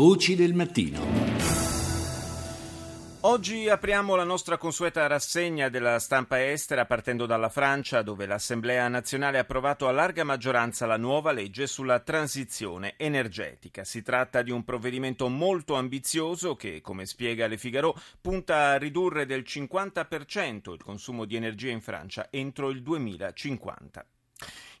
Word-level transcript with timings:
Voci 0.00 0.34
del 0.34 0.54
mattino. 0.54 0.98
Oggi 3.20 3.68
apriamo 3.68 4.14
la 4.14 4.24
nostra 4.24 4.56
consueta 4.56 5.06
rassegna 5.06 5.68
della 5.68 5.98
stampa 5.98 6.42
estera 6.42 6.86
partendo 6.86 7.26
dalla 7.26 7.50
Francia 7.50 8.00
dove 8.00 8.24
l'Assemblea 8.24 8.88
nazionale 8.88 9.36
ha 9.36 9.42
approvato 9.42 9.88
a 9.88 9.92
larga 9.92 10.24
maggioranza 10.24 10.86
la 10.86 10.96
nuova 10.96 11.32
legge 11.32 11.66
sulla 11.66 12.00
transizione 12.00 12.94
energetica. 12.96 13.84
Si 13.84 14.00
tratta 14.00 14.40
di 14.40 14.50
un 14.50 14.64
provvedimento 14.64 15.28
molto 15.28 15.74
ambizioso 15.74 16.56
che, 16.56 16.80
come 16.80 17.04
spiega 17.04 17.46
Le 17.46 17.58
Figaro, 17.58 17.94
punta 18.22 18.70
a 18.70 18.78
ridurre 18.78 19.26
del 19.26 19.42
50% 19.46 20.72
il 20.72 20.82
consumo 20.82 21.26
di 21.26 21.36
energia 21.36 21.72
in 21.72 21.82
Francia 21.82 22.28
entro 22.30 22.70
il 22.70 22.80
2050. 22.80 24.06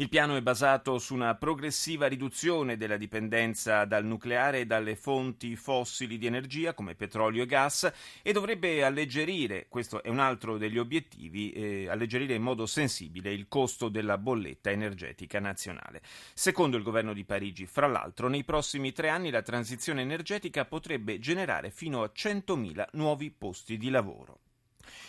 Il 0.00 0.08
piano 0.08 0.36
è 0.36 0.42
basato 0.42 1.00
su 1.00 1.12
una 1.12 1.34
progressiva 1.34 2.06
riduzione 2.06 2.76
della 2.76 2.96
dipendenza 2.96 3.84
dal 3.84 4.04
nucleare 4.04 4.60
e 4.60 4.64
dalle 4.64 4.94
fonti 4.94 5.56
fossili 5.56 6.18
di 6.18 6.26
energia 6.26 6.72
come 6.72 6.94
petrolio 6.94 7.42
e 7.42 7.46
gas 7.46 7.92
e 8.22 8.32
dovrebbe 8.32 8.84
alleggerire, 8.84 9.66
questo 9.68 10.00
è 10.00 10.08
un 10.08 10.20
altro 10.20 10.56
degli 10.56 10.78
obiettivi, 10.78 11.50
eh, 11.50 11.88
alleggerire 11.88 12.34
in 12.34 12.42
modo 12.42 12.64
sensibile 12.64 13.32
il 13.32 13.48
costo 13.48 13.88
della 13.88 14.18
bolletta 14.18 14.70
energetica 14.70 15.40
nazionale. 15.40 16.00
Secondo 16.32 16.76
il 16.76 16.84
governo 16.84 17.12
di 17.12 17.24
Parigi, 17.24 17.66
fra 17.66 17.88
l'altro, 17.88 18.28
nei 18.28 18.44
prossimi 18.44 18.92
tre 18.92 19.08
anni 19.08 19.30
la 19.30 19.42
transizione 19.42 20.02
energetica 20.02 20.64
potrebbe 20.64 21.18
generare 21.18 21.72
fino 21.72 22.04
a 22.04 22.12
100.000 22.14 22.90
nuovi 22.92 23.32
posti 23.32 23.76
di 23.76 23.90
lavoro. 23.90 24.38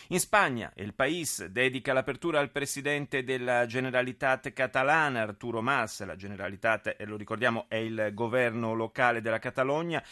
In 0.08 0.20
Spagna, 0.20 0.72
El 0.74 0.94
País 0.94 1.46
dedica 1.46 1.92
l'apertura 1.92 2.40
al 2.40 2.50
presidente 2.50 3.24
della 3.24 3.66
Generalitat 3.66 4.52
catalana, 4.52 5.22
Arturo 5.22 5.62
Mas. 5.62 6.04
La 6.04 6.16
Generalitat, 6.16 6.96
lo 7.04 7.16
ricordiamo, 7.16 7.66
è 7.68 7.76
il 7.76 8.10
governo 8.12 8.74
locale 8.74 9.20
della 9.20 9.38
Catalogna. 9.38 10.02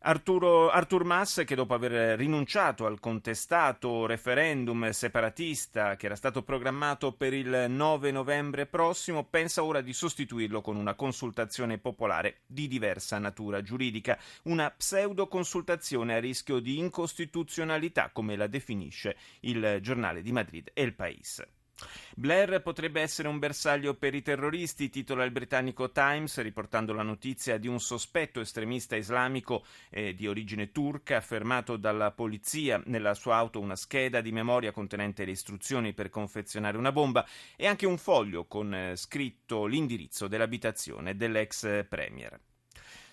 Arturo, 0.00 0.70
Artur 0.70 1.02
Mas, 1.02 1.42
che 1.44 1.56
dopo 1.56 1.74
aver 1.74 2.16
rinunciato 2.16 2.86
al 2.86 3.00
contestato 3.00 4.06
referendum 4.06 4.88
separatista 4.90 5.96
che 5.96 6.06
era 6.06 6.14
stato 6.14 6.44
programmato 6.44 7.12
per 7.12 7.34
il 7.34 7.66
9 7.68 8.12
novembre 8.12 8.66
prossimo, 8.66 9.24
pensa 9.24 9.64
ora 9.64 9.80
di 9.80 9.92
sostituirlo 9.92 10.60
con 10.60 10.76
una 10.76 10.94
consultazione 10.94 11.78
popolare 11.78 12.42
di 12.46 12.68
diversa 12.68 13.18
natura 13.18 13.60
giuridica, 13.60 14.16
una 14.44 14.70
pseudo 14.70 15.26
consultazione 15.26 16.14
a 16.14 16.20
rischio 16.20 16.60
di 16.60 16.78
incostituzionalità, 16.78 18.10
come 18.12 18.36
la 18.36 18.46
definisce 18.46 19.16
il 19.40 19.78
giornale 19.82 20.22
di 20.22 20.30
Madrid 20.30 20.70
El 20.74 20.94
País. 20.94 21.44
Blair 22.14 22.60
potrebbe 22.62 23.00
essere 23.00 23.28
un 23.28 23.38
bersaglio 23.38 23.94
per 23.94 24.14
i 24.14 24.22
terroristi, 24.22 24.90
titola 24.90 25.24
il 25.24 25.30
britannico 25.30 25.92
Times, 25.92 26.40
riportando 26.40 26.92
la 26.92 27.02
notizia 27.02 27.58
di 27.58 27.68
un 27.68 27.80
sospetto 27.80 28.40
estremista 28.40 28.96
islamico 28.96 29.64
eh, 29.90 30.14
di 30.14 30.26
origine 30.26 30.72
turca, 30.72 31.20
fermato 31.20 31.76
dalla 31.76 32.10
polizia 32.10 32.82
nella 32.86 33.14
sua 33.14 33.36
auto 33.36 33.60
una 33.60 33.76
scheda 33.76 34.20
di 34.20 34.32
memoria 34.32 34.72
contenente 34.72 35.24
le 35.24 35.30
istruzioni 35.30 35.92
per 35.92 36.10
confezionare 36.10 36.76
una 36.76 36.92
bomba 36.92 37.26
e 37.56 37.66
anche 37.66 37.86
un 37.86 37.98
foglio 37.98 38.46
con 38.46 38.74
eh, 38.74 38.96
scritto 38.96 39.66
l'indirizzo 39.66 40.26
dell'abitazione 40.26 41.16
dell'ex 41.16 41.86
premier. 41.88 42.38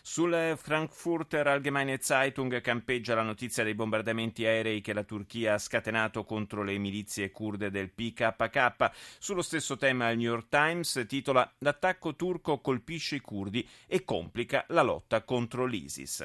Sul 0.07 0.55
Frankfurter 0.55 1.47
Allgemeine 1.47 1.97
Zeitung 1.97 2.61
campeggia 2.61 3.15
la 3.15 3.23
notizia 3.23 3.63
dei 3.63 3.73
bombardamenti 3.73 4.45
aerei 4.45 4.79
che 4.79 4.93
la 4.93 5.03
Turchia 5.03 5.55
ha 5.55 5.57
scatenato 5.57 6.25
contro 6.25 6.61
le 6.61 6.77
milizie 6.77 7.31
kurde 7.31 7.71
del 7.71 7.89
PKK. 7.89 8.91
Sullo 9.17 9.41
stesso 9.41 9.77
tema 9.77 10.11
il 10.11 10.19
New 10.19 10.29
York 10.29 10.47
Times 10.47 11.03
titola 11.07 11.51
L'attacco 11.57 12.15
turco 12.15 12.59
colpisce 12.59 13.15
i 13.15 13.19
curdi 13.19 13.67
e 13.87 14.03
complica 14.03 14.63
la 14.67 14.83
lotta 14.83 15.23
contro 15.23 15.65
l'ISIS. 15.65 16.23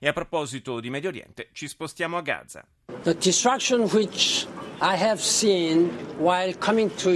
E 0.00 0.08
a 0.08 0.12
proposito 0.12 0.80
di 0.80 0.90
Medio 0.90 1.10
Oriente, 1.10 1.50
ci 1.52 1.68
spostiamo 1.68 2.16
a 2.16 2.20
Gaza. 2.20 2.66
The 3.04 3.14
destruction 3.14 3.82
which 3.92 4.44
I 4.80 4.96
have 4.96 5.20
seen 5.20 5.88
while 6.18 6.52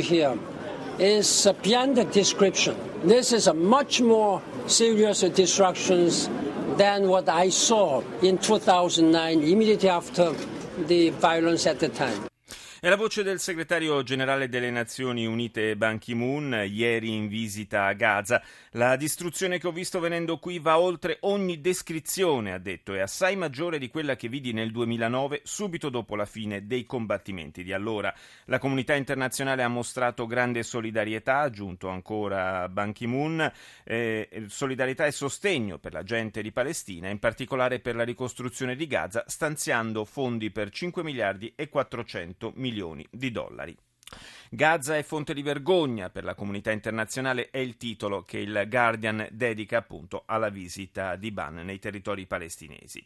here 0.01 0.58
is 0.99 1.49
beyond 1.63 1.97
description. 2.13 2.77
This 3.05 3.33
is 3.33 3.47
a 3.47 3.55
much 3.55 4.01
more 4.01 4.43
serious 4.67 5.21
destructions 5.21 6.29
than 6.77 7.09
what 7.09 7.29
I 7.29 7.49
saw 7.49 8.03
in 8.23 8.39
2009, 8.39 9.43
immediately 9.43 9.89
after 9.89 10.33
the 10.87 11.11
violence 11.11 11.67
at 11.67 11.79
the 11.81 11.89
time. 11.89 12.29
È 12.81 12.89
la 12.89 12.95
voce 12.95 13.25
del 13.25 13.41
segretario 13.41 14.05
generale 14.05 14.49
delle 14.49 14.71
Nazioni 14.71 15.27
Unite 15.27 15.77
Ban 15.77 15.99
Ki-moon, 15.99 16.65
ieri 16.71 17.13
in 17.13 17.27
visita 17.27 17.87
a 17.87 17.93
Gaza. 17.93 18.41
La 18.73 18.95
distruzione 18.95 19.59
che 19.59 19.67
ho 19.67 19.73
visto 19.73 19.99
venendo 19.99 20.39
qui 20.39 20.61
va 20.61 20.79
oltre 20.79 21.17
ogni 21.23 21.61
descrizione, 21.61 22.53
ha 22.53 22.59
detto, 22.59 22.95
è 22.95 23.01
assai 23.01 23.35
maggiore 23.35 23.81
di 23.81 23.89
quella 23.89 24.15
che 24.15 24.29
vidi 24.29 24.53
nel 24.53 24.71
2009, 24.71 25.41
subito 25.43 25.89
dopo 25.89 26.15
la 26.15 26.25
fine 26.25 26.69
dei 26.69 26.87
combattimenti 26.87 27.65
di 27.65 27.73
allora. 27.73 28.15
La 28.45 28.61
comunità 28.61 28.95
internazionale 28.95 29.65
ha 29.65 29.69
mostrato 29.69 30.27
grande 30.27 30.63
solidarietà, 30.63 31.39
ha 31.39 31.43
aggiunto 31.43 31.89
ancora 31.89 32.69
Ban 32.69 32.93
Ki-moon, 32.93 33.53
eh, 33.83 34.45
solidarietà 34.47 35.05
e 35.05 35.11
sostegno 35.11 35.79
per 35.79 35.95
la 35.95 36.05
gente 36.05 36.43
di 36.43 36.53
Palestina, 36.53 37.09
in 37.09 37.19
particolare 37.19 37.81
per 37.81 37.97
la 37.97 38.05
ricostruzione 38.05 38.77
di 38.77 38.87
Gaza, 38.87 39.25
stanziando 39.27 40.05
fondi 40.05 40.53
per 40.53 40.71
5 40.71 41.03
miliardi 41.03 41.53
e 41.57 41.69
400 41.69 42.53
milioni 42.55 42.67
milioni 42.69 43.07
di 43.11 43.31
dollari. 43.31 43.77
Gaza 44.51 44.97
è 44.97 45.03
fonte 45.03 45.35
di 45.35 45.43
vergogna 45.43 46.09
per 46.09 46.25
la 46.25 46.35
comunità 46.35 46.71
internazionale 46.71 47.51
è 47.51 47.59
il 47.59 47.77
titolo 47.77 48.25
che 48.25 48.39
il 48.39 48.65
Guardian 48.67 49.29
dedica 49.31 49.79
appunto 49.79 50.23
alla 50.25 50.49
visita 50.49 51.17
di 51.17 51.31
Ban 51.31 51.57
nei 51.57 51.79
territori 51.79 52.27
palestinesi. 52.27 53.05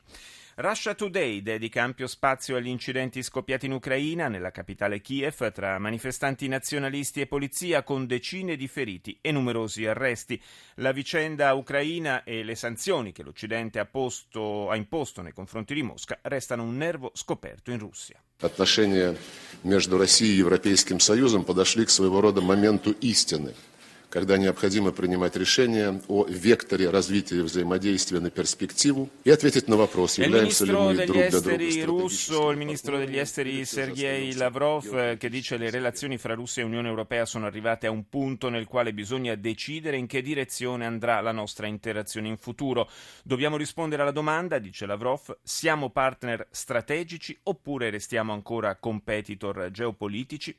Russia 0.60 0.96
Today 0.96 1.44
dedica 1.44 1.84
ampio 1.84 2.08
spazio 2.08 2.56
agli 2.56 2.68
incidenti 2.68 3.22
scoppiati 3.22 3.68
in 3.68 3.74
Ucraina, 3.74 4.28
nella 4.28 4.50
capitale 4.50 5.02
Kiev, 5.02 5.52
tra 5.52 5.78
manifestanti 5.78 6.48
nazionalisti 6.48 7.22
e 7.22 7.28
polizia, 7.28 7.84
con 7.84 8.08
decine 8.08 8.56
di 8.56 8.68
feriti 8.68 9.20
e 9.22 9.32
numerosi 9.32 9.86
arresti. 9.86 10.42
La 10.78 10.92
vicenda 10.94 11.54
ucraina 11.54 12.24
e 12.24 12.44
le 12.44 12.56
sanzioni 12.56 13.12
che 13.12 13.22
l'Occidente 13.22 13.78
ha, 13.78 13.86
posto, 13.86 14.72
ha 14.72 14.76
imposto 14.76 15.22
nei 15.22 15.32
confronti 15.32 15.76
di 15.76 15.84
Mosca 15.84 16.18
restano 16.24 16.64
un 16.64 16.76
nervo 16.76 17.12
scoperto 17.14 17.70
in 17.70 17.78
Russia. 17.78 18.20
Отношения 18.42 19.16
между 19.62 20.00
Россией 20.00 20.34
и 20.34 20.40
Европейским 20.40 21.00
Союзом 21.00 21.44
подошли 21.44 21.86
к 21.86 21.92
своего 21.92 22.20
рода 22.20 22.42
моменту 22.42 22.94
истины – 23.00 23.71
когда 24.12 24.38
необходимо 24.38 24.92
принимать 24.92 25.36
решения 25.36 26.02
о 26.08 26.26
векторе 26.28 26.90
развития 26.90 27.44
взаимодействия 27.44 28.20
на 28.20 28.30
перспективу 28.30 29.10
и 29.26 29.30
ответить 29.30 29.68
на 29.68 29.76
вопрос, 29.76 30.18
являемся 30.18 30.66
ли 30.66 30.72
мы 30.72 31.06
друг 31.06 31.18
для 31.18 31.30
друга 31.30 31.58
russo, 31.86 32.50
il 32.52 32.58
ministro 32.58 32.98
degli 32.98 33.18
esteri 33.18 33.66
Sergei 33.66 34.34
Lavrov 34.34 35.18
che 35.18 35.30
dice 35.30 35.58
che 35.58 35.64
le 35.64 35.70
relazioni 35.70 36.18
fra 36.18 36.34
Russia 36.34 36.62
e 36.62 36.66
Unione 36.66 36.88
Europea 36.88 37.26
sono 37.26 37.46
arrivate 37.46 37.88
a 37.88 37.92
un 37.92 38.08
punto 38.08 38.50
nel 38.50 38.66
quale 38.66 38.94
bisogna 38.94 39.36
decidere 39.36 39.98
in 39.98 40.08
che 40.08 40.22
direzione 40.22 40.86
andrà 40.86 41.20
la 41.20 41.32
nostra 41.32 41.68
interazione 41.68 42.28
in 42.30 42.38
futuro. 42.38 42.90
Dobbiamo 43.24 43.58
rispondere 43.58 44.04
alla 44.04 44.12
domanda, 44.12 44.58
dice 44.58 44.86
Lavrov, 44.86 45.38
siamo 45.44 45.90
partner 45.90 46.48
strategici 46.50 47.38
oppure 47.44 47.90
restiamo 47.90 48.32
ancora 48.32 48.76
competitor 48.78 49.70
geopolitici? 49.72 50.56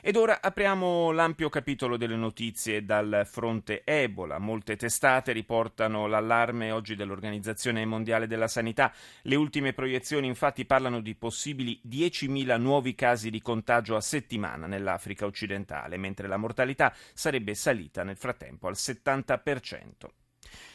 Ed 0.00 0.16
ora 0.16 0.40
apriamo 0.42 1.12
l'ampio 1.12 1.48
capitolo 1.48 1.96
delle 1.96 2.16
notizie 2.16 2.84
dal 2.89 3.21
fronte 3.29 3.83
Ebola. 3.85 4.39
Molte 4.39 4.75
testate 4.75 5.31
riportano 5.31 6.07
l'allarme 6.07 6.71
oggi 6.71 6.95
dell'Organizzazione 6.95 7.85
Mondiale 7.85 8.25
della 8.25 8.47
Sanità. 8.47 8.91
Le 9.21 9.35
ultime 9.35 9.73
proiezioni 9.73 10.25
infatti 10.25 10.65
parlano 10.65 10.99
di 10.99 11.13
possibili 11.13 11.79
10.000 11.87 12.59
nuovi 12.59 12.95
casi 12.95 13.29
di 13.29 13.43
contagio 13.43 13.95
a 13.95 14.01
settimana 14.01 14.65
nell'Africa 14.65 15.27
occidentale, 15.27 15.97
mentre 15.97 16.27
la 16.27 16.37
mortalità 16.37 16.91
sarebbe 17.13 17.53
salita 17.53 18.03
nel 18.03 18.17
frattempo 18.17 18.67
al 18.67 18.73
70%. 18.75 20.18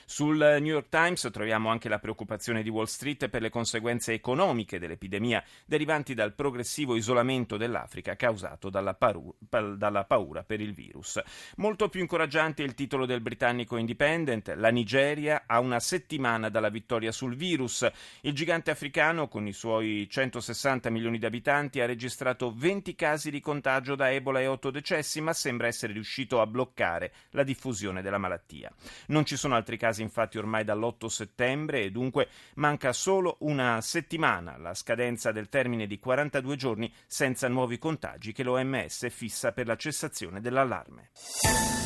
Sul 0.06 0.36
New 0.36 0.72
York 0.72 0.88
Times 0.88 1.28
troviamo 1.32 1.70
anche 1.70 1.88
la 1.88 1.98
preoccupazione 1.98 2.62
di 2.62 2.68
Wall 2.68 2.84
Street 2.84 3.28
per 3.28 3.42
le 3.42 3.50
conseguenze 3.50 4.12
economiche 4.12 4.78
dell'epidemia 4.78 5.42
derivanti 5.64 6.14
dal 6.14 6.34
progressivo 6.34 6.96
isolamento 6.96 7.56
dell'Africa 7.56 8.16
causato 8.16 8.70
dalla, 8.70 8.94
paru- 8.94 9.34
dalla 9.38 10.04
paura 10.04 10.42
per 10.42 10.60
il 10.60 10.74
virus. 10.74 11.20
Molto 11.56 11.88
più 11.88 12.00
incoraggiante 12.00 12.62
è 12.62 12.66
il 12.66 12.74
titolo 12.74 13.06
del 13.06 13.20
britannico 13.20 13.76
Independent, 13.76 14.54
la 14.56 14.70
Nigeria 14.70 15.44
ha 15.46 15.60
una 15.60 15.80
settimana 15.80 16.48
dalla 16.48 16.68
vittoria 16.68 17.12
sul 17.12 17.34
virus. 17.36 17.88
Il 18.22 18.34
gigante 18.34 18.70
africano, 18.70 19.28
con 19.28 19.46
i 19.46 19.52
suoi 19.52 20.06
160 20.08 20.90
milioni 20.90 21.18
di 21.18 21.26
abitanti, 21.26 21.80
ha 21.80 21.86
registrato 21.86 22.52
20 22.54 22.94
casi 22.94 23.30
di 23.30 23.40
contagio 23.40 23.94
da 23.94 24.12
Ebola 24.12 24.40
e 24.40 24.46
8 24.46 24.70
decessi, 24.70 25.20
ma 25.20 25.32
sembra 25.32 25.66
essere 25.66 25.92
riuscito 25.92 26.40
a 26.40 26.46
bloccare 26.46 27.12
la 27.30 27.42
diffusione 27.42 28.02
della 28.02 28.18
malattia. 28.18 28.72
Non 29.08 29.24
ci 29.24 29.36
sono 29.36 29.54
altri 29.54 29.76
casi 29.76 29.93
casi 29.94 30.02
infatti 30.02 30.38
ormai 30.38 30.64
dall'8 30.64 31.06
settembre 31.06 31.82
e 31.84 31.90
dunque 31.92 32.28
manca 32.56 32.92
solo 32.92 33.36
una 33.40 33.80
settimana 33.80 34.54
alla 34.54 34.74
scadenza 34.74 35.30
del 35.30 35.48
termine 35.48 35.86
di 35.86 36.00
42 36.00 36.56
giorni 36.56 36.92
senza 37.06 37.46
nuovi 37.46 37.78
contagi 37.78 38.32
che 38.32 38.42
l'OMS 38.42 39.08
fissa 39.10 39.52
per 39.52 39.68
la 39.68 39.76
cessazione 39.76 40.40
dell'allarme. 40.40 41.10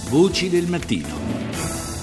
Voci 0.08 0.48
del 0.48 0.66
mattino. 0.66 1.97